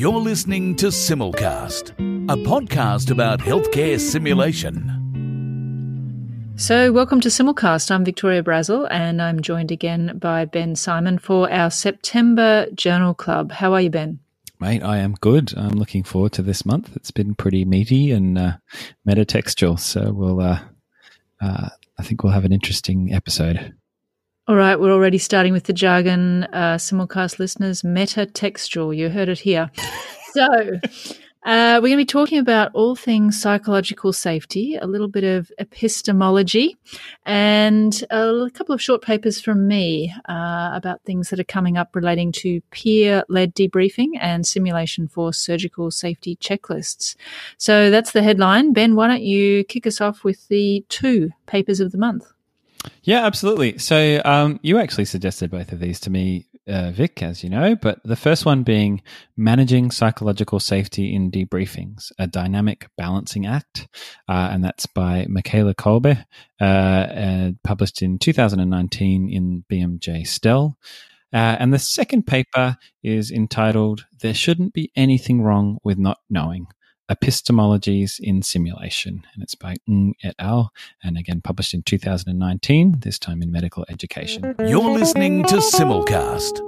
[0.00, 1.90] You're listening to Simulcast,
[2.30, 4.96] a podcast about healthcare simulation.
[6.56, 7.90] So, welcome to Simulcast.
[7.90, 13.52] I'm Victoria Brazil, and I'm joined again by Ben Simon for our September Journal Club.
[13.52, 14.20] How are you, Ben?
[14.58, 15.52] Mate, I am good.
[15.54, 16.96] I'm looking forward to this month.
[16.96, 18.52] It's been pretty meaty and uh,
[19.06, 20.40] metatextual, so we'll.
[20.40, 20.60] Uh,
[21.42, 23.74] uh, I think we'll have an interesting episode.
[24.48, 26.44] All right, we're already starting with the jargon.
[26.44, 28.96] Uh, simulcast listeners, metatextual.
[28.96, 29.70] You heard it here.
[30.32, 30.80] so,
[31.44, 35.52] uh, we're going to be talking about all things psychological safety, a little bit of
[35.58, 36.78] epistemology,
[37.26, 41.94] and a couple of short papers from me uh, about things that are coming up
[41.94, 47.14] relating to peer led debriefing and simulation for surgical safety checklists.
[47.58, 48.72] So, that's the headline.
[48.72, 52.32] Ben, why don't you kick us off with the two papers of the month?
[53.02, 53.78] Yeah, absolutely.
[53.78, 57.74] So um, you actually suggested both of these to me, uh, Vic, as you know,
[57.74, 59.02] but the first one being
[59.36, 63.88] managing psychological safety in debriefings, a dynamic balancing act,
[64.28, 66.24] uh, and that's by Michaela Kolbe,
[66.60, 70.76] uh, published in 2019 in BMJ STEL.
[71.32, 76.66] Uh, and the second paper is entitled "There Shouldn't Be Anything Wrong with Not Knowing."
[77.10, 80.72] Epistemologies in Simulation, and it's by Ng et al.
[81.02, 84.54] and again published in 2019, this time in Medical Education.
[84.60, 86.60] You're listening to Simulcast.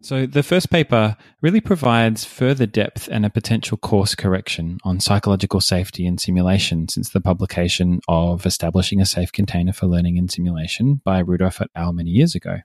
[0.00, 5.60] So, the first paper really provides further depth and a potential course correction on psychological
[5.60, 11.00] safety in simulation since the publication of Establishing a Safe Container for Learning in Simulation
[11.04, 11.92] by Rudolph et al.
[11.92, 12.58] many years ago.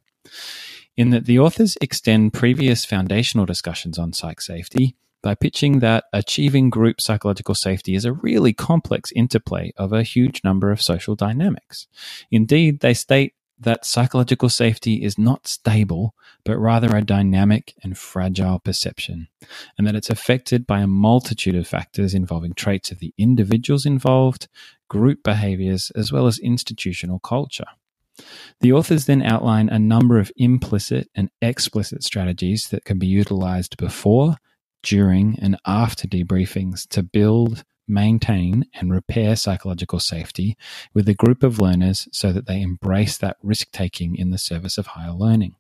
[0.96, 6.70] In that the authors extend previous foundational discussions on psych safety by pitching that achieving
[6.70, 11.88] group psychological safety is a really complex interplay of a huge number of social dynamics.
[12.30, 16.14] Indeed, they state that psychological safety is not stable,
[16.44, 19.30] but rather a dynamic and fragile perception,
[19.78, 24.50] and that it's affected by a multitude of factors involving traits of the individuals involved,
[24.90, 27.66] group behaviors, as well as institutional culture.
[28.60, 33.78] The authors then outline a number of implicit and explicit strategies that can be utilized
[33.78, 34.38] before,
[34.84, 40.58] during, and after debriefings to build, maintain, and repair psychological safety
[40.94, 44.78] with a group of learners so that they embrace that risk taking in the service
[44.78, 45.56] of higher learning.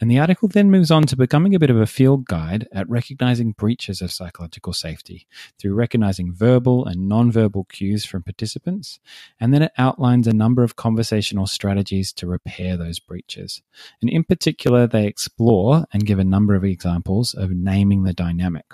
[0.00, 2.88] And the article then moves on to becoming a bit of a field guide at
[2.88, 5.26] recognizing breaches of psychological safety
[5.58, 8.98] through recognizing verbal and nonverbal cues from participants.
[9.38, 13.62] And then it outlines a number of conversational strategies to repair those breaches.
[14.00, 18.66] And in particular, they explore and give a number of examples of naming the dynamic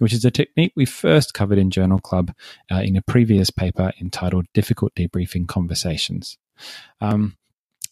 [0.00, 2.32] which is a technique we first covered in Journal Club
[2.70, 6.38] uh, in a previous paper entitled Difficult Debriefing Conversations.
[7.00, 7.36] Um,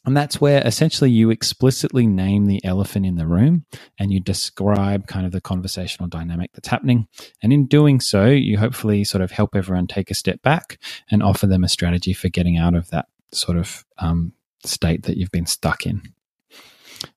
[0.06, 3.66] and that's where essentially you explicitly name the elephant in the room
[3.98, 7.08] and you describe kind of the conversational dynamic that's happening.
[7.42, 10.78] And in doing so, you hopefully sort of help everyone take a step back
[11.10, 14.32] and offer them a strategy for getting out of that sort of um,
[14.64, 16.02] state that you've been stuck in.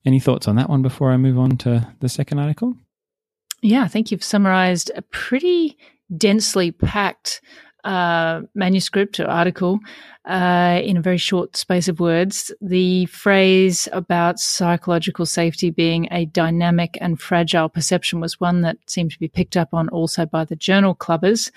[0.04, 2.74] Any thoughts on that one before I move on to the second article?
[3.62, 5.78] Yeah, I think you've summarized a pretty
[6.16, 7.40] densely packed
[7.84, 9.80] uh, manuscript or article
[10.26, 12.52] uh, in a very short space of words.
[12.60, 19.12] The phrase about psychological safety being a dynamic and fragile perception was one that seemed
[19.12, 21.50] to be picked up on also by the journal clubbers.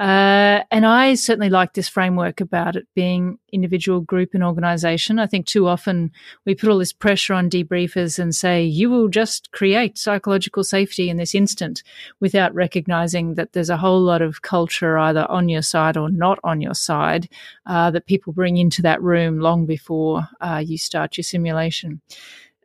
[0.00, 5.18] Uh, and I certainly like this framework about it being individual, group, and organization.
[5.18, 6.10] I think too often
[6.46, 11.10] we put all this pressure on debriefers and say, you will just create psychological safety
[11.10, 11.82] in this instant
[12.18, 16.38] without recognizing that there's a whole lot of culture either on your side or not
[16.44, 17.28] on your side
[17.66, 22.00] uh, that people bring into that room long before uh, you start your simulation.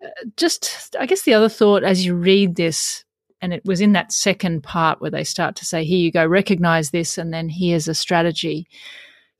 [0.01, 0.07] Uh,
[0.37, 3.04] just, I guess the other thought as you read this
[3.41, 6.25] and it was in that second part where they start to say, here you go,
[6.25, 8.67] recognize this, and then here's a strategy.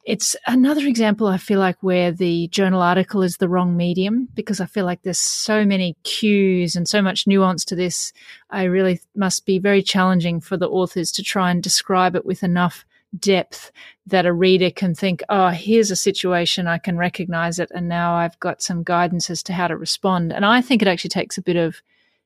[0.06, 4.62] It's another example, I feel like, where the journal article is the wrong medium because
[4.62, 8.14] I feel like there's so many cues and so much nuance to this.
[8.52, 12.44] I really must be very challenging for the authors to try and describe it with
[12.44, 12.86] enough
[13.18, 13.72] depth
[14.06, 18.14] that a reader can think, oh, here's a situation, I can recognize it, and now
[18.14, 20.32] I've got some guidance as to how to respond.
[20.32, 21.82] And I think it actually takes a bit of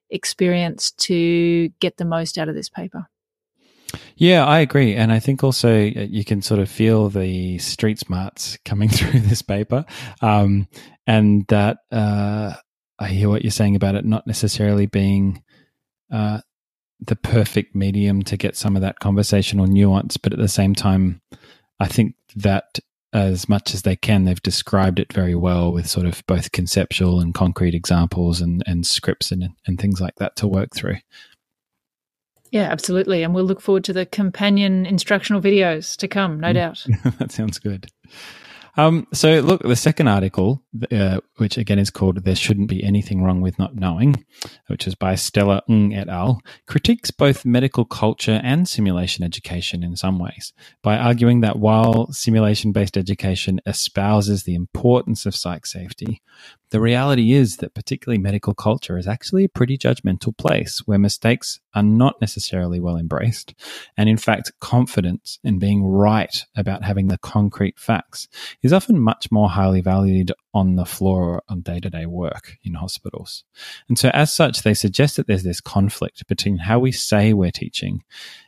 [0.09, 3.07] experience to get the most out of this paper.
[4.15, 4.95] Yeah, I agree.
[4.95, 9.21] And I think also uh, you can sort of feel the street smarts coming through
[9.21, 9.85] this paper.
[10.21, 10.67] Um,
[11.07, 12.53] and that uh,
[12.99, 15.43] I hear what you're saying about it not necessarily being
[16.11, 16.41] uh,
[16.99, 20.17] the perfect medium to get some of that conversational nuance.
[20.17, 21.21] But at the same time,
[21.79, 22.79] I think that
[23.13, 24.25] as much as they can.
[24.25, 28.85] They've described it very well with sort of both conceptual and concrete examples and, and
[28.85, 30.97] scripts and, and things like that to work through.
[32.51, 33.23] Yeah, absolutely.
[33.23, 36.53] And we'll look forward to the companion instructional videos to come, no mm.
[36.55, 36.85] doubt.
[37.19, 37.87] that sounds good.
[38.77, 43.23] Um, so, look, the second article, uh, which again is called There Shouldn't Be Anything
[43.23, 44.23] Wrong with Not Knowing,
[44.67, 49.95] which is by Stella Ng et al., critiques both medical culture and simulation education in
[49.95, 56.21] some ways by arguing that while simulation based education espouses the importance of psych safety,
[56.71, 61.59] the reality is that particularly medical culture is actually a pretty judgmental place where mistakes
[61.73, 63.55] are not necessarily well embraced.
[63.97, 68.27] And in fact, confidence in being right about having the concrete facts
[68.61, 72.73] is often much more highly valued on the floor on day to day work in
[72.73, 73.43] hospitals.
[73.87, 77.51] And so, as such, they suggest that there's this conflict between how we say we're
[77.51, 78.03] teaching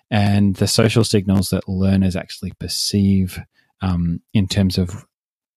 [0.10, 3.40] and the social signals that learners actually perceive
[3.82, 5.06] um, in terms of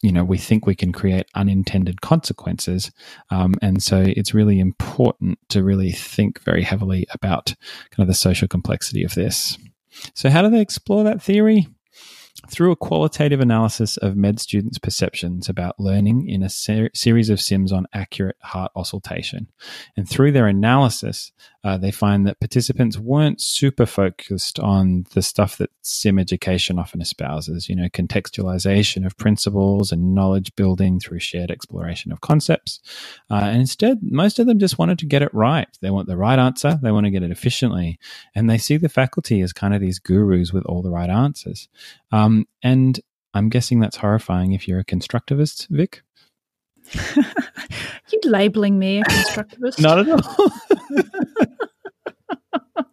[0.02, 2.93] you know we think we can create unintended consequences.
[3.31, 7.55] Um, and so it's really important to really think very heavily about
[7.90, 9.58] kind of the social complexity of this.
[10.14, 11.69] So how do they explore that theory
[12.49, 17.41] through a qualitative analysis of med students' perceptions about learning in a ser- series of
[17.41, 19.47] sims on accurate heart auscultation.
[19.97, 21.33] And through their analysis,
[21.63, 27.01] uh, they find that participants weren't super focused on the stuff that sim education often
[27.01, 32.81] espouses, you know, contextualization of principles and knowledge building through shared exploration of concepts.
[33.31, 35.69] Uh, and instead, most of them just wanted to get it right.
[35.81, 37.99] They want the right answer, they want to get it efficiently.
[38.35, 41.69] And they see the faculty as kind of these gurus with all the right answers.
[42.13, 42.24] Um,
[42.62, 43.00] and
[43.35, 46.03] I'm guessing that's horrifying if you're a constructivist, Vic.
[47.17, 49.81] you labeling me a constructivist?
[49.81, 50.53] Not at all.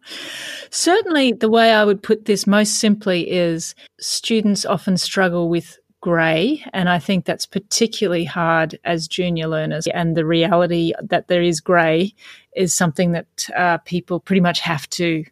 [0.70, 6.64] Certainly, the way I would put this most simply is students often struggle with grey,
[6.72, 9.86] and I think that's particularly hard as junior learners.
[9.88, 12.14] And the reality that there is grey
[12.56, 15.24] is something that uh, people pretty much have to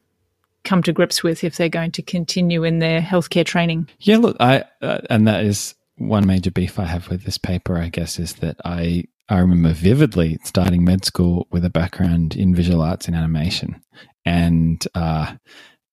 [0.64, 3.88] come to grips with if they're going to continue in their healthcare training.
[4.00, 7.78] Yeah, look, I uh, and that is one major beef I have with this paper.
[7.78, 12.54] I guess is that I I remember vividly starting med school with a background in
[12.54, 13.82] visual arts and animation,
[14.24, 15.34] and uh,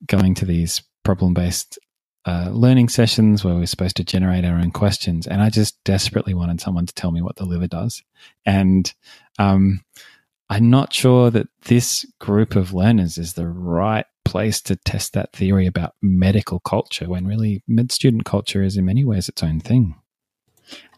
[0.06, 1.80] going to these problem based
[2.26, 5.26] uh, learning sessions where we are supposed to generate our own questions.
[5.28, 8.04] And I just desperately wanted someone to tell me what the liver does.
[8.46, 8.94] And
[9.40, 9.82] um,
[10.50, 15.34] I'm not sure that this group of learners is the right place to test that
[15.34, 19.60] theory about medical culture when really med student culture is in many ways its own
[19.60, 19.96] thing.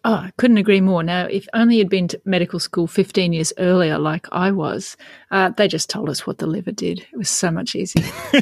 [0.05, 1.03] Oh, I couldn't agree more.
[1.03, 4.95] Now, if only you'd been to medical school 15 years earlier, like I was,
[5.29, 6.99] uh, they just told us what the liver did.
[7.11, 8.05] It was so much easier.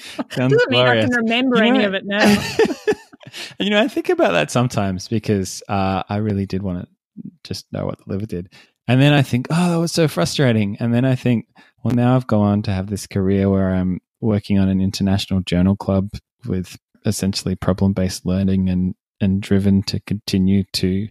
[0.30, 2.42] Doesn't mean I can remember you any of it now.
[3.58, 6.88] you know, I think about that sometimes because uh, I really did want to
[7.42, 8.52] just know what the liver did.
[8.86, 10.76] And then I think, oh, that was so frustrating.
[10.78, 11.46] And then I think,
[11.84, 15.40] well, now I've gone on to have this career where I'm working on an international
[15.40, 16.10] journal club
[16.46, 21.08] with essentially problem based learning and, and driven to continue to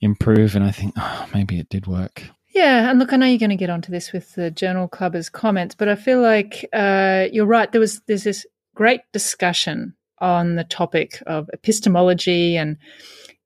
[0.00, 0.54] improve.
[0.54, 2.22] And I think, oh, maybe it did work.
[2.54, 5.30] Yeah, and look, I know you're going to get onto this with the journal clubbers'
[5.30, 7.70] comments, but I feel like uh, you're right.
[7.70, 12.78] There was there's this great discussion on the topic of epistemology and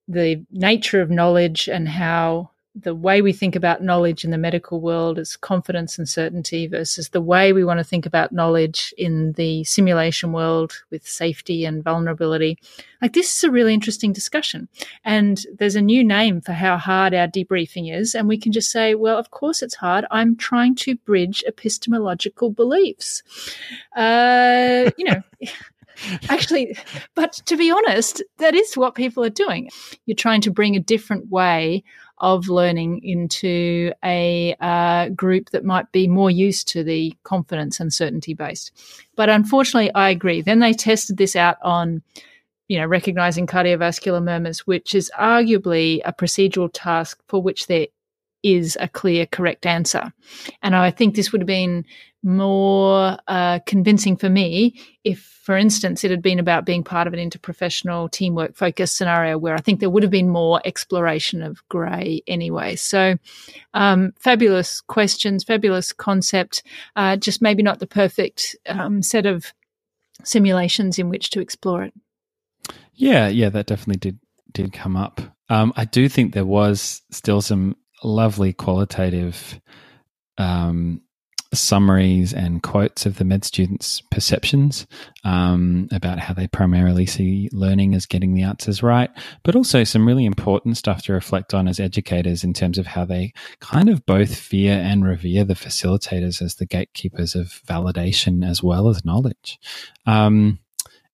[0.06, 2.50] the nature of knowledge and how
[2.82, 7.10] the way we think about knowledge in the medical world is confidence and certainty versus
[7.10, 11.84] the way we want to think about knowledge in the simulation world with safety and
[11.84, 12.58] vulnerability.
[13.02, 14.68] Like, this is a really interesting discussion.
[15.04, 18.14] And there's a new name for how hard our debriefing is.
[18.14, 20.04] And we can just say, well, of course it's hard.
[20.10, 23.22] I'm trying to bridge epistemological beliefs.
[23.96, 25.22] Uh, you know.
[26.30, 26.76] Actually,
[27.14, 29.68] but to be honest, that is what people are doing.
[30.06, 31.84] You're trying to bring a different way
[32.20, 37.92] of learning into a uh, group that might be more used to the confidence and
[37.92, 38.72] certainty based.
[39.16, 40.42] But unfortunately, I agree.
[40.42, 42.02] Then they tested this out on,
[42.68, 47.86] you know, recognizing cardiovascular murmurs, which is arguably a procedural task for which there
[48.42, 50.12] is a clear, correct answer.
[50.62, 51.84] And I think this would have been
[52.22, 57.14] more uh, convincing for me if, for instance, it had been about being part of
[57.14, 61.66] an interprofessional teamwork focused scenario where I think there would have been more exploration of
[61.68, 62.76] grey anyway.
[62.76, 63.16] So,
[63.72, 66.62] um, fabulous questions, fabulous concept,
[66.94, 69.52] uh, just maybe not the perfect um, set of
[70.22, 71.94] simulations in which to explore it.
[72.94, 74.18] Yeah, yeah, that definitely did
[74.52, 75.20] did come up.
[75.48, 79.60] Um, I do think there was still some lovely qualitative
[80.38, 81.02] um,
[81.52, 84.86] summaries and quotes of the med students' perceptions
[85.24, 89.10] um, about how they primarily see learning as getting the answers right,
[89.42, 93.04] but also some really important stuff to reflect on as educators in terms of how
[93.04, 98.62] they kind of both fear and revere the facilitators as the gatekeepers of validation as
[98.62, 99.58] well as knowledge.
[100.06, 100.60] Um,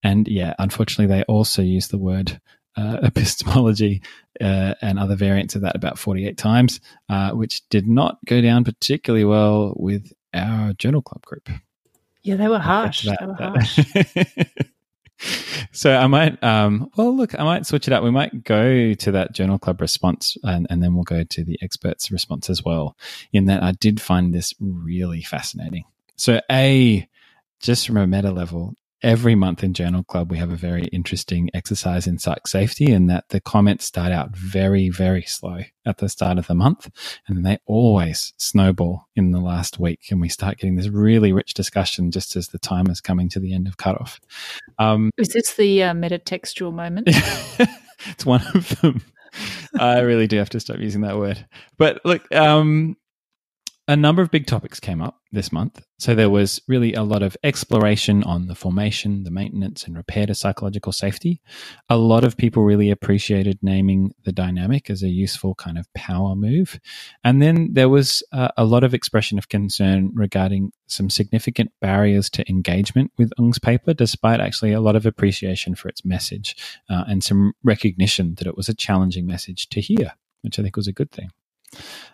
[0.03, 2.41] and yeah, unfortunately, they also use the word
[2.77, 4.03] uh, epistemology
[4.41, 8.65] uh, and other variants of that about 48 times, uh, which did not go down
[8.65, 11.49] particularly well with our journal club group.
[12.23, 13.05] Yeah, they were harsh.
[13.05, 13.79] That, they were harsh.
[15.73, 18.03] so I might, um, well, look, I might switch it up.
[18.03, 21.59] We might go to that journal club response and, and then we'll go to the
[21.63, 22.97] experts' response as well.
[23.33, 25.85] In that, I did find this really fascinating.
[26.17, 27.09] So, A,
[27.61, 31.51] just from a meta level, every month in Journal Club, we have a very interesting
[31.55, 36.09] exercise in psych safety, and that the comments start out very, very slow at the
[36.09, 36.91] start of the month,
[37.27, 41.33] and then they always snowball in the last week, and we start getting this really
[41.33, 44.21] rich discussion just as the time is coming to the end of cutoff.
[44.79, 47.09] Um, is this the uh, metatextual moment?
[48.07, 49.03] it's one of them.
[49.79, 51.47] I really do have to stop using that word.
[51.77, 52.97] But look, um,
[53.89, 55.85] a number of big topics came up this month.
[55.99, 60.27] So there was really a lot of exploration on the formation, the maintenance, and repair
[60.27, 61.41] to psychological safety.
[61.89, 66.35] A lot of people really appreciated naming the dynamic as a useful kind of power
[66.35, 66.81] move.
[67.23, 72.29] And then there was uh, a lot of expression of concern regarding some significant barriers
[72.31, 76.57] to engagement with Ng's paper, despite actually a lot of appreciation for its message
[76.91, 80.13] uh, and some recognition that it was a challenging message to hear,
[80.43, 81.31] which I think was a good thing.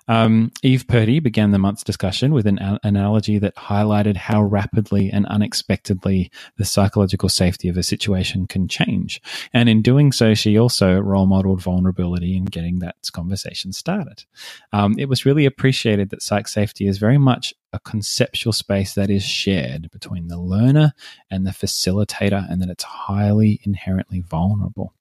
[0.08, 5.26] Um, Eve Purdy began the month's discussion with an analogy that highlighted how rapidly and
[5.26, 9.20] unexpectedly the psychological safety of a situation can change.
[9.52, 14.24] And in doing so, she also role modeled vulnerability in getting that conversation started.
[14.72, 19.08] Um, it was really appreciated that psych safety is very much a conceptual space that
[19.08, 20.92] is shared between the learner
[21.30, 24.94] and the facilitator, and that it's highly inherently vulnerable.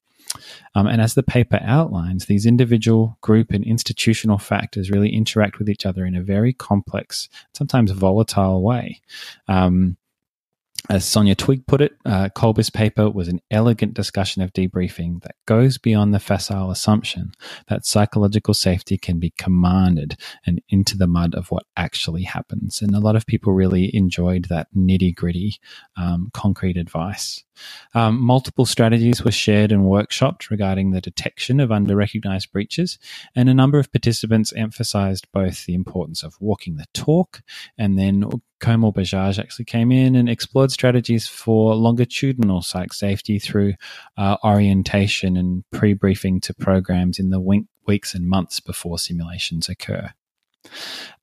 [0.75, 5.69] Um, and as the paper outlines, these individual, group, and institutional factors really interact with
[5.69, 9.01] each other in a very complex, sometimes volatile way.
[9.47, 9.97] Um,
[10.89, 12.29] as Sonia Twig put it, uh,
[12.73, 17.31] paper was an elegant discussion of debriefing that goes beyond the facile assumption
[17.67, 22.81] that psychological safety can be commanded and into the mud of what actually happens.
[22.81, 25.59] And a lot of people really enjoyed that nitty gritty,
[25.97, 27.43] um, concrete advice.
[27.93, 32.97] Um, multiple strategies were shared and workshopped regarding the detection of under recognized breaches,
[33.35, 37.43] and a number of participants emphasized both the importance of walking the talk
[37.77, 43.73] and then Komal Bajaj actually came in and explored strategies for longitudinal psych safety through
[44.17, 47.41] uh, orientation and pre briefing to programs in the
[47.87, 50.11] weeks and months before simulations occur.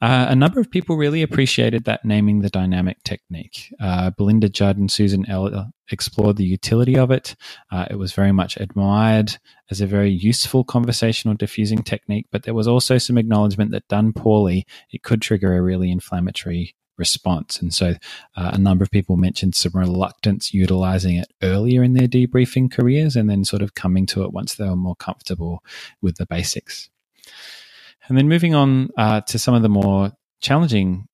[0.00, 3.72] Uh, a number of people really appreciated that naming the dynamic technique.
[3.80, 7.36] Uh, Belinda Judd and Susan Eller explored the utility of it.
[7.70, 9.38] Uh, it was very much admired
[9.70, 14.12] as a very useful conversational diffusing technique, but there was also some acknowledgement that done
[14.12, 17.60] poorly, it could trigger a really inflammatory response.
[17.60, 17.94] And so
[18.36, 23.16] uh, a number of people mentioned some reluctance utilizing it earlier in their debriefing careers
[23.16, 25.62] and then sort of coming to it once they were more comfortable
[26.02, 26.90] with the basics.
[28.08, 31.08] And then moving on uh, to some of the more challenging,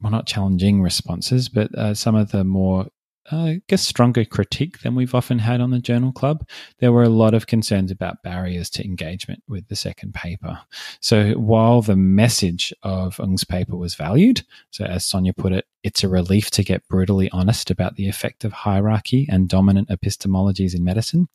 [0.00, 2.88] well, not challenging responses, but uh, some of the more
[3.30, 6.46] I guess, stronger critique than we've often had on the Journal Club.
[6.78, 10.60] There were a lot of concerns about barriers to engagement with the second paper.
[11.00, 16.02] So while the message of Ng's paper was valued, so as Sonia put it, it's
[16.02, 20.82] a relief to get brutally honest about the effect of hierarchy and dominant epistemologies in
[20.82, 21.28] medicine,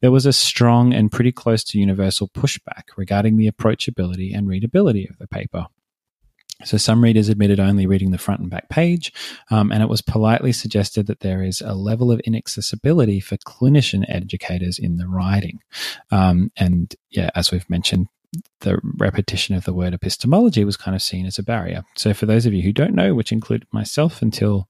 [0.00, 5.06] there was a strong and pretty close to universal pushback regarding the approachability and readability
[5.08, 5.66] of the paper.
[6.64, 9.12] So some readers admitted only reading the front and back page,
[9.50, 14.04] um, and it was politely suggested that there is a level of inaccessibility for clinician
[14.08, 15.60] educators in the writing.
[16.10, 18.08] Um, and yeah, as we've mentioned,
[18.60, 21.84] the repetition of the word epistemology was kind of seen as a barrier.
[21.96, 24.68] So for those of you who don't know, which included myself until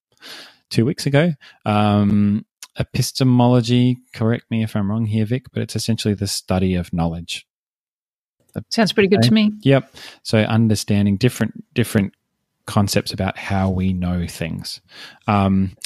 [0.70, 1.32] two weeks ago,
[1.64, 2.44] um,
[2.78, 7.46] epistemology, correct me if I'm wrong here, Vic, but it's essentially the study of knowledge.
[8.70, 9.52] Sounds pretty good to me.
[9.60, 9.94] Yep.
[10.22, 12.14] So understanding different different
[12.68, 14.80] concepts about how we know things.
[15.26, 15.76] Um,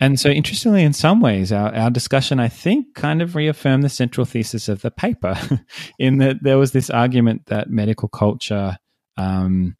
[0.00, 3.88] and so, interestingly, in some ways, our, our discussion, I think, kind of reaffirmed the
[3.88, 5.36] central thesis of the paper,
[5.98, 8.78] in that there was this argument that medical culture
[9.16, 9.76] um,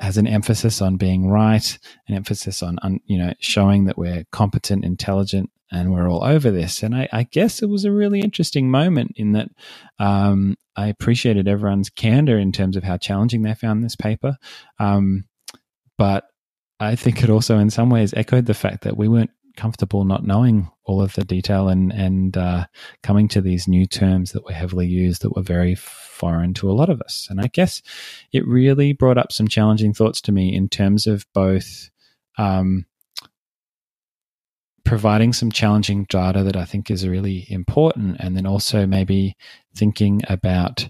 [0.00, 1.78] has an emphasis on being right,
[2.08, 6.50] an emphasis on, on, you know showing that we're competent, intelligent, and we're all over
[6.50, 6.82] this.
[6.82, 9.50] And I, I guess it was a really interesting moment in that
[9.98, 14.36] um, I appreciated everyone's candor in terms of how challenging they found this paper.
[14.78, 15.24] Um,
[15.96, 16.24] but
[16.80, 20.24] I think it also, in some ways, echoed the fact that we weren't comfortable not
[20.24, 22.64] knowing all of the detail and and uh,
[23.02, 26.72] coming to these new terms that were heavily used that were very foreign to a
[26.72, 27.26] lot of us.
[27.30, 27.82] And I guess
[28.32, 31.90] it really brought up some challenging thoughts to me in terms of both.
[32.38, 32.86] Um,
[34.84, 39.36] providing some challenging data that I think is really important, and then also maybe
[39.74, 40.88] thinking about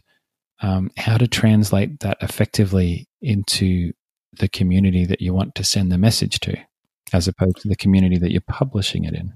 [0.62, 3.92] um, how to translate that effectively into
[4.32, 6.56] the community that you want to send the message to,
[7.12, 9.34] as opposed to the community that you're publishing it in.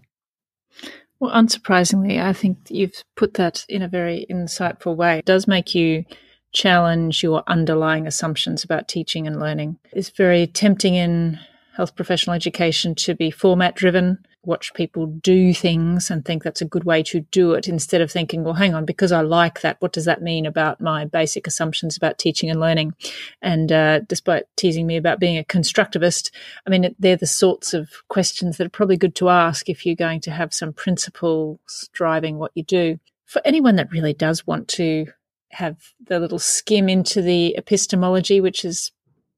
[1.21, 5.19] Well, unsurprisingly, I think you've put that in a very insightful way.
[5.19, 6.05] It does make you
[6.53, 9.79] challenge your underlying assumptions about teaching and learning.
[9.93, 11.39] It's very tempting in
[11.77, 16.67] health professional education to be format driven, watch people do things and think that's a
[16.67, 19.77] good way to do it instead of thinking, well, hang on, because I like that,
[19.81, 22.95] what does that mean about my basic assumptions about teaching and learning?
[23.43, 26.31] And uh, despite teasing me about being a constructivist,
[26.67, 29.95] I mean, they're the sorts of questions that are probably good to ask if you're
[29.95, 32.99] going to have some principles driving what you do.
[33.27, 35.07] For anyone that really does want to
[35.51, 38.93] have the little skim into the epistemology, which is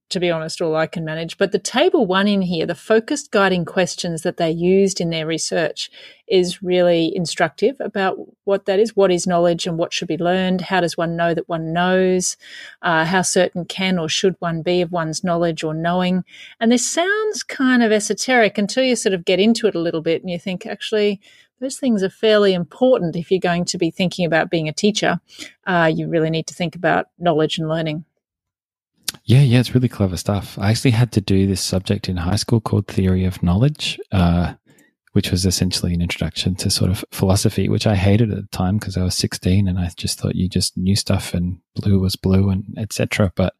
[0.08, 1.36] to be honest, all I can manage.
[1.36, 5.26] But the table one in here, the focused guiding questions that they used in their
[5.26, 5.90] research
[6.28, 8.94] is really instructive about what that is.
[8.94, 10.60] What is knowledge and what should be learned?
[10.60, 12.36] How does one know that one knows?
[12.82, 16.24] Uh, how certain can or should one be of one's knowledge or knowing?
[16.60, 20.02] And this sounds kind of esoteric until you sort of get into it a little
[20.02, 21.20] bit and you think, actually,
[21.60, 25.20] those things are fairly important if you're going to be thinking about being a teacher.
[25.66, 28.04] Uh, you really need to think about knowledge and learning.
[29.24, 30.58] Yeah, yeah, it's really clever stuff.
[30.58, 34.54] I actually had to do this subject in high school called Theory of Knowledge, uh,
[35.12, 38.76] which was essentially an introduction to sort of philosophy, which I hated at the time
[38.76, 42.16] because I was 16 and I just thought you just knew stuff and blue was
[42.16, 43.32] blue and etc.
[43.34, 43.54] But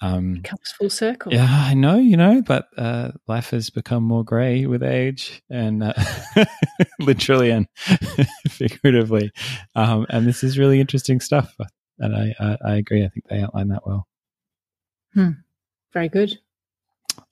[0.00, 1.32] um, it comes full circle.
[1.32, 5.82] Yeah, I know, you know, but uh, life has become more grey with age, and
[5.82, 5.94] uh,
[7.00, 7.66] literally and
[8.48, 9.30] figuratively.
[9.74, 11.54] Um, and this is really interesting stuff,
[11.98, 13.04] and I, I, I agree.
[13.04, 14.06] I think they outline that well.
[15.14, 15.30] Hmm.
[15.92, 16.38] Very good.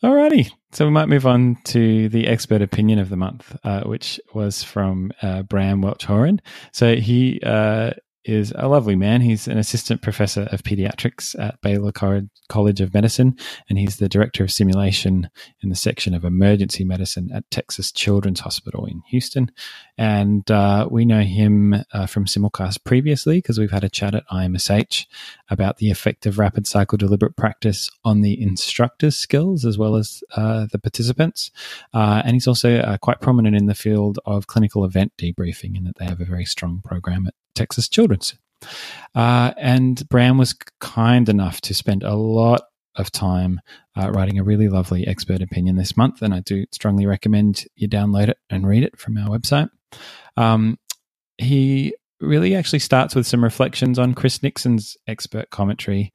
[0.02, 0.50] Alrighty.
[0.72, 4.62] So we might move on to the expert opinion of the month, uh, which was
[4.62, 6.40] from uh, Bram Welch Horan.
[6.72, 7.90] So he uh,
[8.24, 9.20] is a lovely man.
[9.20, 13.36] He's an assistant professor of pediatrics at Baylor College of Medicine,
[13.68, 15.28] and he's the director of simulation
[15.62, 19.50] in the section of emergency medicine at Texas Children's Hospital in Houston.
[19.98, 24.26] And uh, we know him uh, from Simulcast previously because we've had a chat at
[24.28, 25.06] IMSH
[25.50, 30.22] about the effect of rapid cycle deliberate practice on the instructor's skills as well as
[30.36, 31.50] uh, the participants.
[31.92, 35.84] Uh, and he's also uh, quite prominent in the field of clinical event debriefing in
[35.84, 38.34] that they have a very strong program at Texas Children's.
[39.14, 42.62] Uh, and Bram was kind enough to spend a lot
[42.96, 43.60] of time
[43.96, 46.22] uh, writing a really lovely expert opinion this month.
[46.22, 49.70] And I do strongly recommend you download it and read it from our website.
[50.36, 50.78] Um,
[51.38, 56.12] he really actually starts with some reflections on Chris Nickson's expert commentary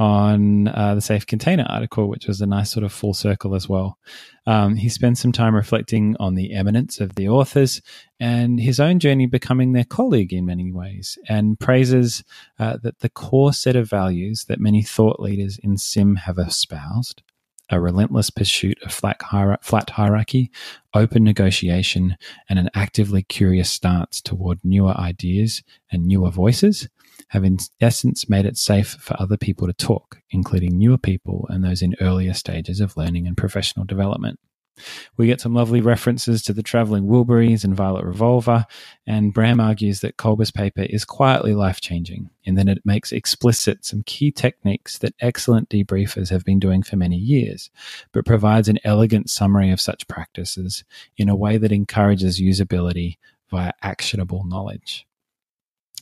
[0.00, 3.68] on uh, the Safe Container article, which was a nice sort of full circle as
[3.68, 3.98] well.
[4.46, 7.82] Um, he spends some time reflecting on the eminence of the authors
[8.18, 12.24] and his own journey becoming their colleague in many ways, and praises
[12.58, 17.22] uh, that the core set of values that many thought leaders in SIM have espoused
[17.72, 19.20] a relentless pursuit of flat,
[19.62, 20.50] flat hierarchy,
[20.92, 22.16] open negotiation,
[22.48, 26.88] and an actively curious stance toward newer ideas and newer voices
[27.28, 31.64] have in essence made it safe for other people to talk, including newer people and
[31.64, 34.38] those in earlier stages of learning and professional development.
[35.16, 38.66] We get some lovely references to the traveling Wilburys and Violet Revolver,
[39.06, 43.84] and Bram argues that Kolbe's paper is quietly life changing in that it makes explicit
[43.84, 47.70] some key techniques that excellent debriefers have been doing for many years,
[48.12, 50.84] but provides an elegant summary of such practices
[51.16, 53.18] in a way that encourages usability
[53.50, 55.06] via actionable knowledge.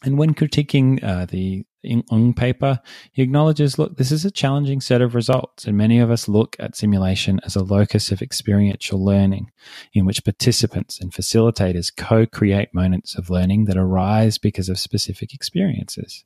[0.05, 2.81] And when critiquing uh, the Ng paper,
[3.13, 6.57] he acknowledges look, this is a challenging set of results, and many of us look
[6.59, 9.51] at simulation as a locus of experiential learning,
[9.95, 15.33] in which participants and facilitators co create moments of learning that arise because of specific
[15.33, 16.25] experiences,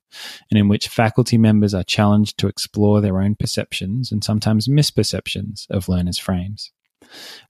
[0.51, 5.67] and in which faculty members are challenged to explore their own perceptions and sometimes misperceptions
[5.71, 6.73] of learners' frames.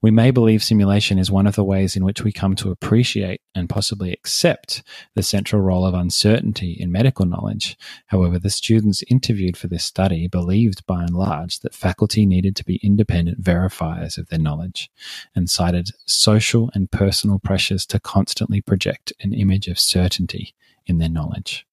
[0.00, 3.40] We may believe simulation is one of the ways in which we come to appreciate
[3.54, 4.82] and possibly accept
[5.14, 7.76] the central role of uncertainty in medical knowledge.
[8.06, 12.64] However, the students interviewed for this study believed by and large that faculty needed to
[12.64, 14.90] be independent verifiers of their knowledge
[15.34, 20.54] and cited social and personal pressures to constantly project an image of certainty
[20.86, 21.66] in their knowledge.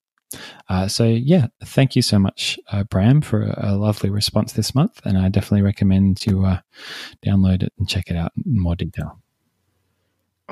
[0.68, 4.74] Uh, so, yeah, thank you so much, uh, Bram, for a, a, lovely response this
[4.74, 5.00] month.
[5.04, 6.60] And I definitely recommend you uh,
[7.26, 9.20] download it and check it out in more detail.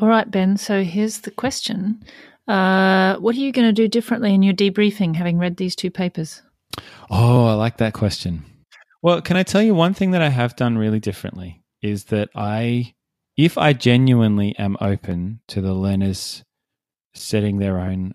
[0.00, 0.56] All right, Ben.
[0.56, 2.02] So, here's the question
[2.48, 5.90] uh, What are you going to do differently in your debriefing having read these two
[5.90, 6.42] papers?
[7.10, 8.44] Oh, I like that question.
[9.02, 12.30] Well, can I tell you one thing that I have done really differently is that
[12.34, 12.94] I,
[13.36, 16.42] if I genuinely am open to the learners
[17.14, 18.14] setting their own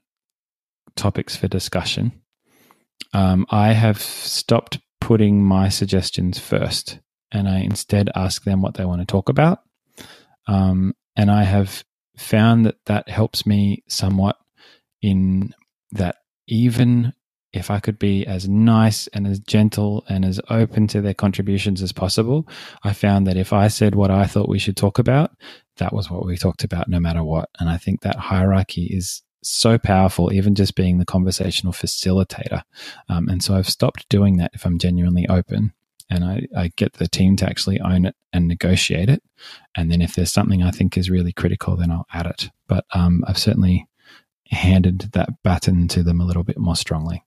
[0.95, 2.11] topics for discussion,
[3.13, 6.99] um, I have stopped putting my suggestions first
[7.31, 9.59] and I instead ask them what they want to talk about.
[10.47, 11.83] Um, and I have
[12.17, 14.37] found that that helps me somewhat
[15.01, 15.53] in
[15.91, 17.13] that even
[17.51, 21.81] if I could be as nice and as gentle and as open to their contributions
[21.81, 22.47] as possible,
[22.83, 25.31] I found that if I said what I thought we should talk about,
[25.77, 27.49] that was what we talked about no matter what.
[27.59, 32.63] And I think that hierarchy is so powerful, even just being the conversational facilitator.
[33.09, 35.73] Um, and so I've stopped doing that if I'm genuinely open
[36.09, 39.23] and I, I get the team to actually own it and negotiate it.
[39.75, 42.49] And then if there's something I think is really critical, then I'll add it.
[42.67, 43.87] But um, I've certainly
[44.49, 47.23] handed that baton to them a little bit more strongly.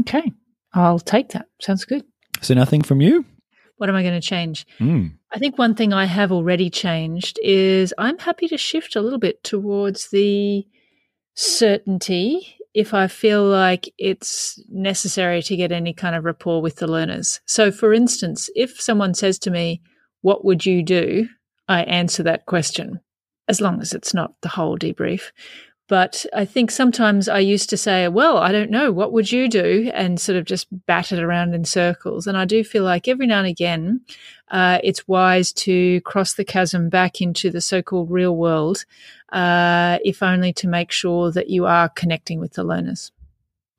[0.00, 0.32] Okay.
[0.72, 1.46] I'll take that.
[1.60, 2.04] Sounds good.
[2.40, 3.24] So nothing from you?
[3.76, 4.66] What am I going to change?
[4.78, 5.14] Mm.
[5.32, 9.18] I think one thing I have already changed is I'm happy to shift a little
[9.18, 10.64] bit towards the
[11.34, 16.86] certainty if I feel like it's necessary to get any kind of rapport with the
[16.86, 17.40] learners.
[17.46, 19.80] So, for instance, if someone says to me,
[20.22, 21.28] What would you do?
[21.68, 23.00] I answer that question,
[23.48, 25.32] as long as it's not the whole debrief.
[25.86, 29.48] But I think sometimes I used to say, well, I don't know, what would you
[29.48, 29.90] do?
[29.92, 32.26] And sort of just bat it around in circles.
[32.26, 34.00] And I do feel like every now and again,
[34.50, 38.84] uh, it's wise to cross the chasm back into the so called real world,
[39.32, 43.12] uh, if only to make sure that you are connecting with the learners.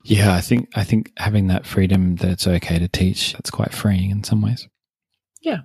[0.04, 3.74] Yeah, I think I think having that freedom that it's okay to teach, that's quite
[3.74, 4.68] freeing in some ways.
[5.42, 5.62] Yeah.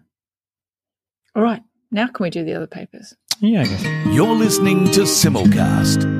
[1.37, 1.63] All right.
[1.91, 3.15] Now can we do the other papers?
[3.41, 3.85] Yeah, I guess.
[4.15, 6.20] You're listening to Simulcast.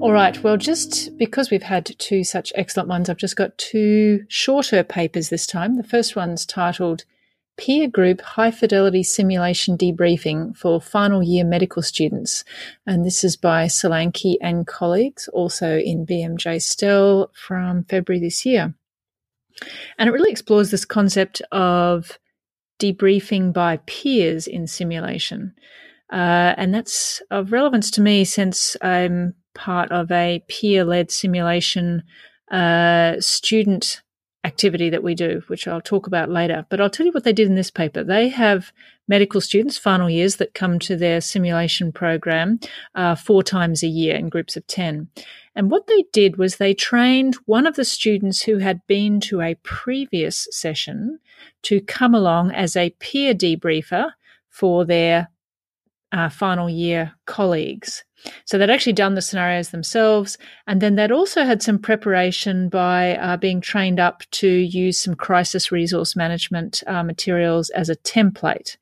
[0.00, 0.40] All right.
[0.42, 5.30] Well, just because we've had two such excellent ones, I've just got two shorter papers
[5.30, 5.76] this time.
[5.76, 7.04] The first one's titled
[7.56, 12.44] Peer Group High Fidelity Simulation Debriefing for Final Year Medical Students.
[12.86, 18.74] And this is by Solanki and colleagues, also in BMJ STEL from February this year.
[19.98, 22.18] And it really explores this concept of
[22.78, 25.54] debriefing by peers in simulation.
[26.12, 32.04] Uh, and that's of relevance to me since I'm part of a peer led simulation
[32.50, 34.02] uh, student
[34.44, 36.64] activity that we do, which I'll talk about later.
[36.70, 38.04] But I'll tell you what they did in this paper.
[38.04, 38.72] They have
[39.08, 42.60] medical students, final years, that come to their simulation program
[42.94, 45.08] uh, four times a year in groups of 10.
[45.56, 49.40] And what they did was they trained one of the students who had been to
[49.40, 51.18] a previous session
[51.62, 54.12] to come along as a peer debriefer
[54.48, 55.28] for their
[56.12, 58.04] uh, final year colleagues.
[58.44, 63.16] So they'd actually done the scenarios themselves, and then they'd also had some preparation by
[63.16, 68.76] uh, being trained up to use some crisis resource management uh, materials as a template.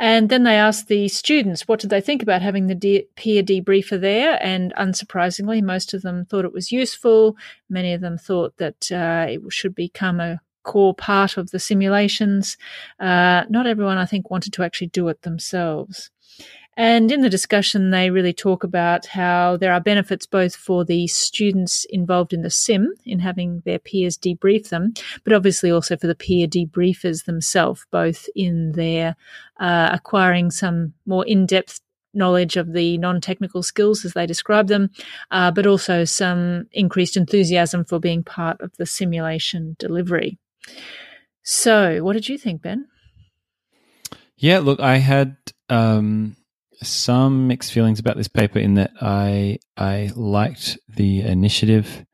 [0.00, 3.42] And then they asked the students what did they think about having the de- peer
[3.42, 7.36] debriefer there, and unsurprisingly, most of them thought it was useful.
[7.68, 12.56] Many of them thought that uh, it should become a core part of the simulations.
[13.00, 16.10] Uh, not everyone, I think, wanted to actually do it themselves.
[16.78, 21.08] And in the discussion, they really talk about how there are benefits both for the
[21.08, 26.06] students involved in the sim in having their peers debrief them, but obviously also for
[26.06, 29.16] the peer debriefers themselves, both in their
[29.58, 31.80] uh, acquiring some more in depth
[32.14, 34.88] knowledge of the non technical skills as they describe them,
[35.32, 40.38] uh, but also some increased enthusiasm for being part of the simulation delivery.
[41.42, 42.86] So, what did you think, Ben?
[44.36, 45.36] Yeah, look, I had
[45.68, 46.36] um,
[46.82, 52.04] some mixed feelings about this paper in that I I liked the initiative.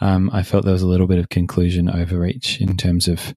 [0.00, 3.34] Um, I felt there was a little bit of conclusion overreach in terms of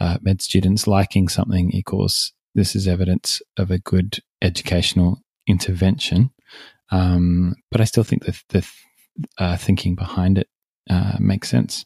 [0.00, 6.30] uh, med students liking something equals this is evidence of a good educational intervention.
[6.90, 8.66] Um, but I still think that the
[9.38, 10.48] uh, thinking behind it
[10.88, 11.84] uh, makes sense.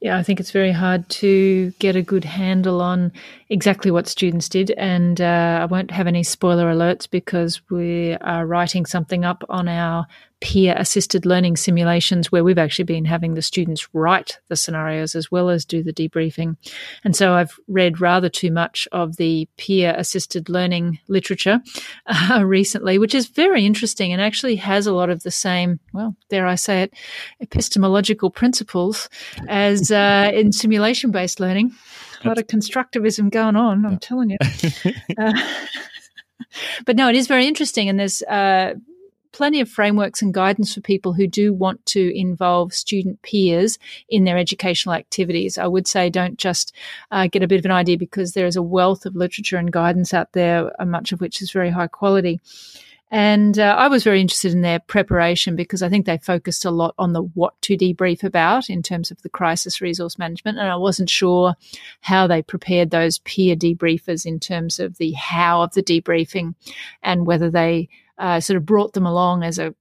[0.00, 3.10] Yeah, I think it's very hard to get a good handle on
[3.48, 4.70] exactly what students did.
[4.72, 9.66] And uh, I won't have any spoiler alerts because we are writing something up on
[9.66, 10.06] our
[10.44, 15.30] peer assisted learning simulations where we've actually been having the students write the scenarios as
[15.30, 16.54] well as do the debriefing.
[17.02, 21.62] And so I've read rather too much of the peer assisted learning literature
[22.30, 26.14] uh, recently, which is very interesting and actually has a lot of the same, well,
[26.28, 26.94] dare I say it,
[27.40, 29.08] epistemological principles
[29.48, 31.72] as uh, in simulation based learning.
[32.22, 34.38] A lot of constructivism going on, I'm telling you.
[35.16, 35.32] Uh,
[36.84, 38.74] but no, it is very interesting, and there's uh,
[39.34, 44.22] plenty of frameworks and guidance for people who do want to involve student peers in
[44.22, 45.58] their educational activities.
[45.58, 46.72] I would say don't just
[47.10, 49.72] uh, get a bit of an idea because there is a wealth of literature and
[49.72, 52.40] guidance out there, uh, much of which is very high quality.
[53.10, 56.70] And uh, I was very interested in their preparation because I think they focused a
[56.70, 60.58] lot on the what to debrief about in terms of the crisis resource management.
[60.58, 61.54] And I wasn't sure
[62.00, 66.54] how they prepared those peer debriefers in terms of the how of the debriefing
[67.02, 69.74] and whether they uh, sort of brought them along as a,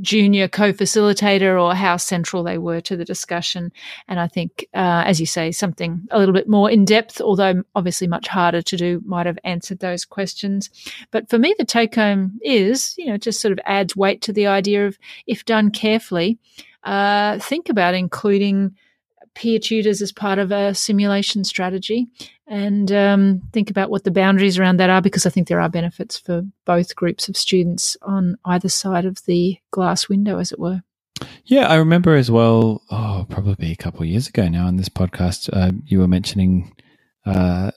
[0.00, 3.72] junior co-facilitator or how central they were to the discussion.
[4.08, 7.62] And I think, uh, as you say, something a little bit more in depth, although
[7.74, 10.70] obviously much harder to do, might have answered those questions.
[11.10, 14.32] But for me, the take home is, you know, just sort of adds weight to
[14.32, 16.38] the idea of if done carefully,
[16.82, 18.74] uh, think about including
[19.34, 22.08] peer tutors as part of a simulation strategy
[22.46, 25.68] and um, think about what the boundaries around that are because I think there are
[25.68, 30.58] benefits for both groups of students on either side of the glass window, as it
[30.58, 30.82] were.
[31.44, 34.88] Yeah, I remember as well, oh, probably a couple of years ago now on this
[34.88, 36.74] podcast, uh, you were mentioning,
[37.24, 37.70] uh,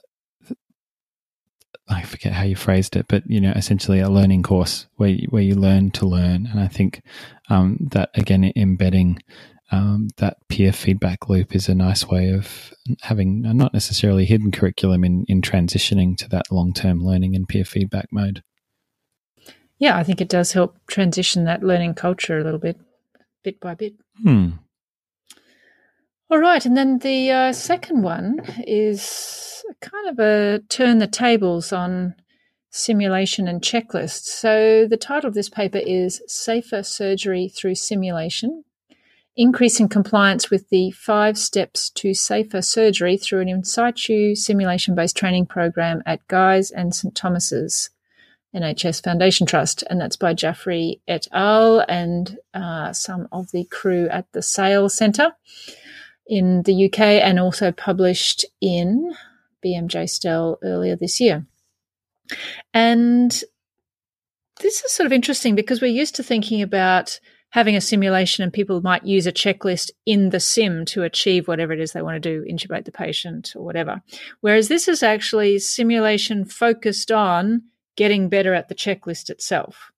[1.88, 5.28] I forget how you phrased it, but you know, essentially a learning course where you,
[5.30, 7.02] where you learn to learn, and I think
[7.48, 9.20] um, that again embedding
[9.70, 14.50] um, that peer feedback loop is a nice way of having a not necessarily hidden
[14.50, 18.42] curriculum in, in transitioning to that long term learning and peer feedback mode.
[19.78, 22.80] Yeah, I think it does help transition that learning culture a little bit,
[23.44, 23.94] bit by bit.
[24.22, 24.50] Hmm.
[26.30, 31.72] All right, and then the uh, second one is kind of a turn the tables
[31.72, 32.14] on
[32.70, 34.24] simulation and checklists.
[34.24, 38.64] So the title of this paper is Safer Surgery Through Simulation
[39.38, 45.16] increasing compliance with the five steps to safer surgery through an in situ simulation based
[45.16, 47.90] training program at Guy's and St Thomas's
[48.52, 49.84] NHS Foundation Trust.
[49.88, 51.84] And that's by Jaffrey et al.
[51.88, 55.30] and uh, some of the crew at the SaIL Centre
[56.26, 59.14] in the UK and also published in
[59.64, 61.46] BMJ STEL earlier this year.
[62.74, 63.30] And
[64.60, 67.20] this is sort of interesting because we're used to thinking about
[67.50, 71.72] having a simulation and people might use a checklist in the sim to achieve whatever
[71.72, 74.02] it is they want to do, intubate the patient or whatever.
[74.40, 77.62] Whereas this is actually simulation focused on
[77.96, 79.90] getting better at the checklist itself.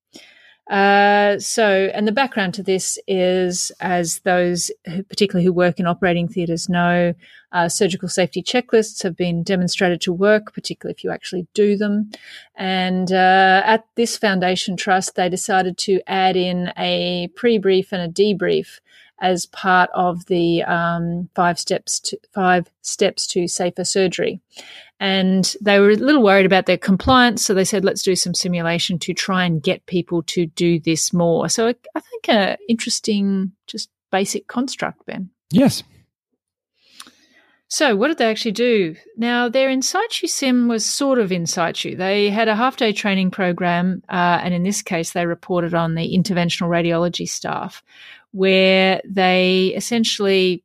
[0.71, 5.87] Uh, so, and the background to this is, as those who, particularly who work in
[5.87, 7.13] operating theatres know,
[7.51, 12.13] uh, surgical safety checklists have been demonstrated to work, particularly if you actually do them.
[12.55, 18.09] And uh, at this foundation trust, they decided to add in a pre-brief and a
[18.09, 18.79] debrief
[19.21, 24.41] as part of the um, five steps to five steps to safer surgery
[25.01, 27.43] and they were a little worried about their compliance.
[27.43, 31.15] So they said, let's do some simulation to try and get people to do this
[31.15, 31.49] more.
[31.49, 35.31] So I think an interesting, just basic construct, Ben.
[35.51, 35.83] Yes.
[37.73, 38.97] So, what did they actually do?
[39.17, 41.95] Now, their in situ sim was sort of in situ.
[41.95, 45.95] They had a half day training program, uh, and in this case, they reported on
[45.95, 47.85] the interventional radiology staff,
[48.33, 50.65] where they essentially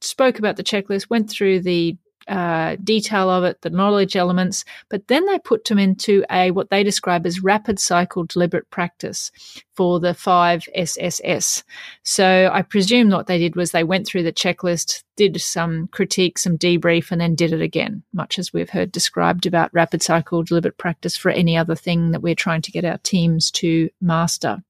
[0.00, 1.96] spoke about the checklist, went through the
[2.28, 6.70] uh, detail of it, the knowledge elements, but then they put them into a what
[6.70, 9.30] they describe as rapid cycle deliberate practice
[9.74, 11.64] for the five SSS.
[12.04, 16.38] So I presume what they did was they went through the checklist, did some critique,
[16.38, 20.42] some debrief, and then did it again, much as we've heard described about rapid cycle
[20.42, 24.62] deliberate practice for any other thing that we're trying to get our teams to master.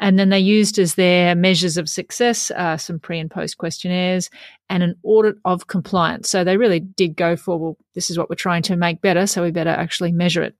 [0.00, 4.30] And then they used as their measures of success uh, some pre and post questionnaires
[4.68, 6.28] and an audit of compliance.
[6.28, 9.26] So they really did go for, well, this is what we're trying to make better,
[9.26, 10.54] so we better actually measure it.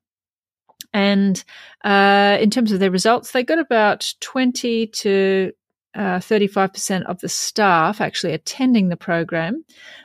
[0.92, 1.42] And
[1.85, 5.53] uh, in terms of their results, they got about 20 to
[5.95, 9.65] uh, 35% of the staff actually attending the program.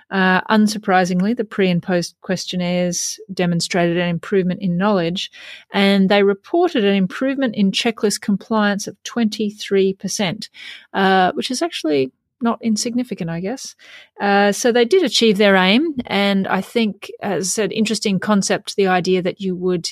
[0.09, 5.31] Uh, unsurprisingly, the pre and post questionnaires demonstrated an improvement in knowledge,
[5.73, 10.49] and they reported an improvement in checklist compliance of 23%,
[10.93, 13.75] uh, which is actually not insignificant, I guess.
[14.21, 15.95] Uh, so they did achieve their aim.
[16.05, 19.89] And I think, as an interesting concept, the idea that you would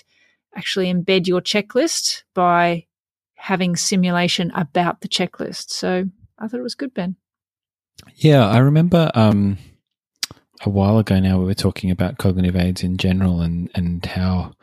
[0.56, 2.86] actually embed your checklist by
[3.46, 5.70] having simulation about the checklist.
[5.70, 6.06] So
[6.40, 7.16] I thought it was good, Ben.
[8.16, 9.60] Yeah, I remember um,
[10.66, 14.54] a while ago now we were talking about cognitive aids in general and, and how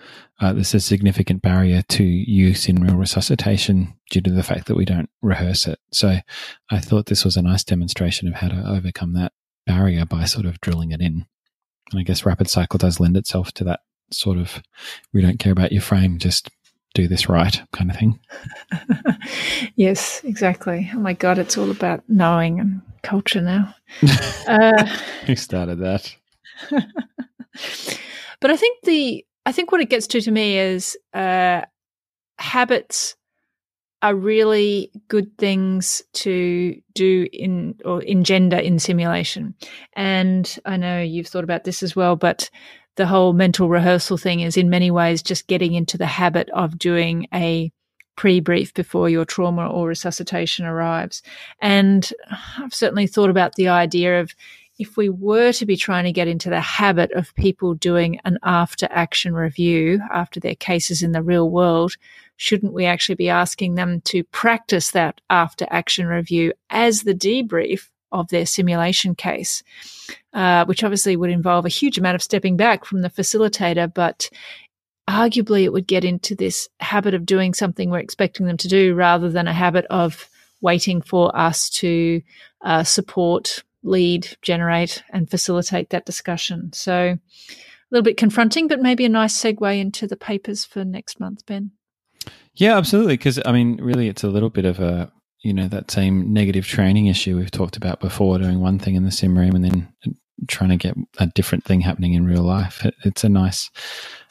[0.41, 4.77] uh, there's a significant barrier to use in real resuscitation due to the fact that
[4.77, 5.79] we don't rehearse it.
[5.93, 6.19] So
[6.69, 9.33] I thought this was a nice demonstration of how to overcome that
[9.65, 11.27] barrier by sort of drilling it in.
[11.93, 14.61] And I guess rapid cycle does lend itself to that sort of
[15.13, 16.51] we don't care about your frame, just
[16.95, 18.19] do this right kind of thing.
[19.77, 20.91] yes, exactly.
[20.95, 23.75] Oh my God, it's all about knowing and culture now.
[24.47, 24.87] uh,
[25.27, 26.15] Who started that?
[28.41, 31.63] but I think the I think what it gets to to me is uh,
[32.39, 33.17] habits
[34.03, 39.55] are really good things to do in or engender in simulation.
[39.95, 42.51] And I know you've thought about this as well, but
[42.97, 46.79] the whole mental rehearsal thing is in many ways just getting into the habit of
[46.79, 47.73] doing a
[48.17, 51.23] pre-brief before your trauma or resuscitation arrives.
[51.61, 52.13] And
[52.59, 54.35] I've certainly thought about the idea of
[54.79, 58.39] if we were to be trying to get into the habit of people doing an
[58.43, 61.95] after action review after their cases in the real world,
[62.37, 67.89] shouldn't we actually be asking them to practice that after action review as the debrief
[68.13, 69.63] of their simulation case,
[70.33, 74.29] uh, which obviously would involve a huge amount of stepping back from the facilitator, but
[75.09, 78.95] arguably it would get into this habit of doing something we're expecting them to do
[78.95, 80.29] rather than a habit of
[80.61, 82.23] waiting for us to
[82.63, 86.73] uh, support, lead, generate, and facilitate that discussion.
[86.73, 87.19] So a
[87.91, 91.73] little bit confronting, but maybe a nice segue into the papers for next month, Ben.
[92.55, 93.17] Yeah, absolutely.
[93.17, 95.11] Because I mean, really, it's a little bit of a
[95.43, 99.05] you know that same negative training issue we've talked about before, doing one thing in
[99.05, 99.93] the sim room and then
[100.49, 102.85] trying to get a different thing happening in real life.
[102.85, 103.71] It, it's a nice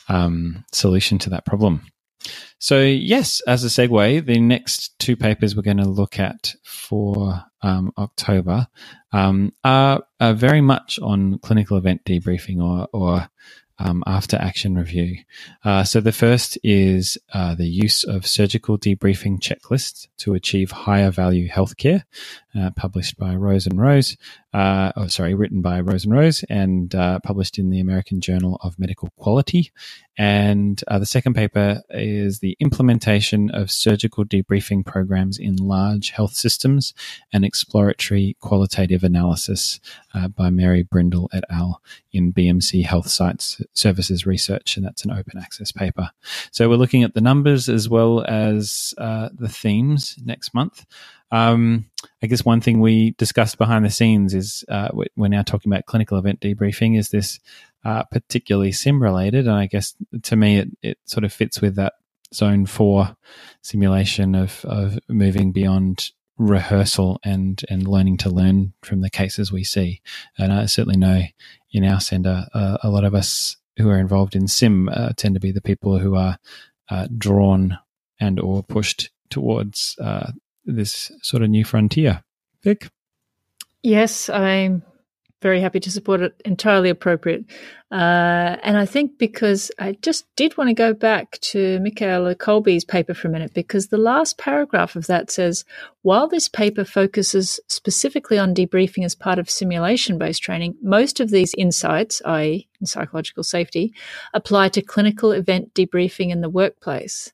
[0.10, 1.86] um, solution to that problem.
[2.60, 7.44] So, yes, as a segue, the next two papers we're going to look at for
[7.64, 8.68] um, October
[9.12, 13.28] um, are, are, very much on clinical event debriefing or, or
[13.82, 15.18] um, after action review.
[15.64, 21.10] Uh, so the first is uh, the use of surgical debriefing checklists to achieve higher
[21.10, 22.04] value healthcare,
[22.58, 24.18] uh, published by Rose and Rose.
[24.54, 28.60] Uh, oh, sorry, written by Rose and Rose and uh, published in the American Journal
[28.62, 29.72] of Medical Quality.
[30.18, 36.34] And uh, the second paper is the implementation of surgical debriefing programs in large health
[36.34, 36.94] systems
[37.32, 39.80] and exploratory qualitative analysis
[40.36, 41.82] by Mary Brindle et al.
[42.12, 44.78] in BMC Health Sites Services Research.
[44.78, 46.10] And that's an open access paper.
[46.52, 50.86] So we're looking at the numbers as well as the themes next month.
[51.32, 51.86] Um,
[52.22, 55.86] I guess one thing we discussed behind the scenes is uh, we're now talking about
[55.86, 56.98] clinical event debriefing.
[56.98, 57.40] Is this
[57.86, 59.48] uh, particularly sim related?
[59.48, 61.94] And I guess to me, it, it sort of fits with that
[62.34, 63.16] zone four
[63.62, 69.64] simulation of, of moving beyond rehearsal and, and learning to learn from the cases we
[69.64, 70.02] see.
[70.38, 71.22] And I certainly know
[71.72, 75.36] in our center, uh, a lot of us who are involved in sim uh, tend
[75.36, 76.38] to be the people who are
[76.90, 77.78] uh, drawn
[78.20, 80.32] and or pushed towards uh,
[80.66, 82.24] this sort of new frontier.
[82.64, 82.90] Vic?
[83.82, 84.84] Yes, I'm
[85.42, 86.40] very happy to support it.
[86.46, 87.46] Entirely appropriate.
[87.92, 92.86] Uh, and I think because I just did want to go back to Michaela Kolbe's
[92.86, 95.66] paper for a minute, because the last paragraph of that says
[96.04, 101.32] while this paper focuses specifically on debriefing as part of simulation based training, most of
[101.32, 103.94] these insights, i.e., in psychological safety,
[104.34, 107.34] apply to clinical event debriefing in the workplace.